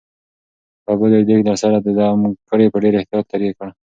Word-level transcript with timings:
ببو 0.85 1.05
د 1.13 1.15
دېګ 1.27 1.41
له 1.49 1.53
سره 1.61 1.77
د 1.85 1.87
دم 1.97 2.19
ټوکر 2.47 2.59
په 2.73 2.77
ډېر 2.83 2.93
احتیاط 2.97 3.25
لیرې 3.41 3.51
کړ. 3.57 3.67